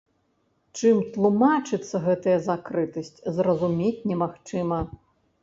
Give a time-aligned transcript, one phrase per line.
[0.77, 4.81] Чым тлумачыцца гэтая закрытасць, зразумець немагчыма.